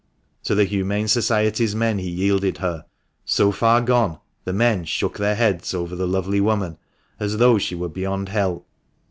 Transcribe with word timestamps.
To 0.45 0.55
the 0.55 0.65
Humane 0.65 1.07
Society's 1.07 1.75
men 1.75 1.99
he 1.99 2.09
yielded 2.09 2.57
her. 2.57 2.85
So 3.23 3.51
far 3.51 3.81
gone, 3.81 4.17
the 4.45 4.51
men 4.51 4.83
shook 4.83 5.19
their 5.19 5.35
heads 5.35 5.75
over 5.75 5.95
the 5.95 6.07
lovely 6.07 6.41
woman, 6.41 6.79
as 7.19 7.37
though 7.37 7.59
she 7.59 7.75
were 7.75 7.87
beyond 7.87 8.29
help. 8.29 8.65